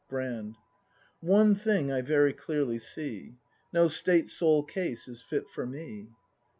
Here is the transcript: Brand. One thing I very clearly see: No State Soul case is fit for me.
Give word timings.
Brand. 0.09 0.55
One 1.19 1.53
thing 1.53 1.91
I 1.91 2.01
very 2.01 2.33
clearly 2.33 2.79
see: 2.79 3.35
No 3.71 3.87
State 3.87 4.29
Soul 4.29 4.63
case 4.63 5.07
is 5.07 5.21
fit 5.21 5.47
for 5.47 5.67
me. 5.67 6.15